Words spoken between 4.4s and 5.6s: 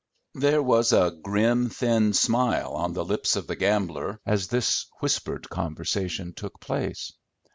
this whispered